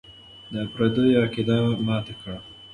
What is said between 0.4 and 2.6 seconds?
د پردیو عقیده ماته کړه.